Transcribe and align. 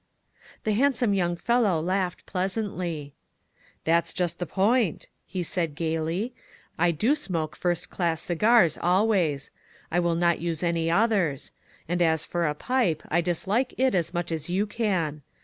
The 0.63 0.71
handsome 0.71 1.13
young 1.13 1.35
fellow 1.35 1.79
laughed 1.79 2.25
pleas 2.25 2.55
antly." 2.55 3.11
That's 3.83 4.13
just 4.13 4.39
the 4.39 4.47
point," 4.47 5.09
he 5.27 5.43
said 5.43 5.75
gayly," 5.75 6.33
I 6.79 6.89
do 6.89 7.13
smoke 7.13 7.55
first 7.55 7.91
class 7.91 8.19
cigars, 8.19 8.79
always; 8.81 9.51
I 9.91 9.99
will 9.99 10.15
not 10.15 10.39
use 10.41 10.63
any 10.63 10.89
others; 10.89 11.51
and 11.87 12.01
as 12.01 12.25
for 12.25 12.47
a 12.47 12.55
pipe, 12.55 13.03
I 13.09 13.21
dislike 13.21 13.75
it 13.77 13.93
as 13.93 14.11
much 14.11 14.31
as 14.31 14.49
you 14.49 14.65
can. 14.65 15.21